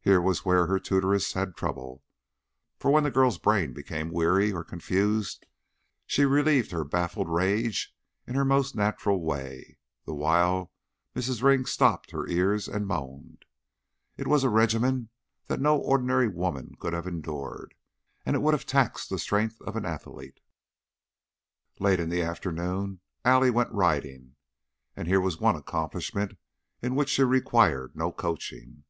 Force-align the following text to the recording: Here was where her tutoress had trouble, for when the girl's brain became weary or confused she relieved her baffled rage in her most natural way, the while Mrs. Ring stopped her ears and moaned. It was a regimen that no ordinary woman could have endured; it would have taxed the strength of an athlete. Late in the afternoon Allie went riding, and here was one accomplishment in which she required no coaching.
Here 0.00 0.20
was 0.20 0.44
where 0.44 0.66
her 0.68 0.78
tutoress 0.78 1.32
had 1.32 1.56
trouble, 1.56 2.04
for 2.78 2.92
when 2.92 3.02
the 3.02 3.10
girl's 3.10 3.38
brain 3.38 3.72
became 3.72 4.12
weary 4.12 4.52
or 4.52 4.62
confused 4.62 5.46
she 6.06 6.24
relieved 6.24 6.70
her 6.70 6.84
baffled 6.84 7.28
rage 7.28 7.92
in 8.24 8.36
her 8.36 8.44
most 8.44 8.76
natural 8.76 9.20
way, 9.20 9.78
the 10.06 10.14
while 10.14 10.70
Mrs. 11.16 11.42
Ring 11.42 11.66
stopped 11.66 12.12
her 12.12 12.28
ears 12.28 12.68
and 12.68 12.86
moaned. 12.86 13.44
It 14.16 14.28
was 14.28 14.44
a 14.44 14.48
regimen 14.48 15.08
that 15.48 15.60
no 15.60 15.76
ordinary 15.76 16.28
woman 16.28 16.76
could 16.78 16.92
have 16.92 17.08
endured; 17.08 17.74
it 18.24 18.40
would 18.40 18.54
have 18.54 18.64
taxed 18.64 19.10
the 19.10 19.18
strength 19.18 19.60
of 19.62 19.74
an 19.74 19.84
athlete. 19.84 20.38
Late 21.80 21.98
in 21.98 22.10
the 22.10 22.22
afternoon 22.22 23.00
Allie 23.24 23.50
went 23.50 23.72
riding, 23.72 24.36
and 24.94 25.08
here 25.08 25.20
was 25.20 25.40
one 25.40 25.56
accomplishment 25.56 26.36
in 26.80 26.94
which 26.94 27.08
she 27.08 27.24
required 27.24 27.96
no 27.96 28.12
coaching. 28.12 28.84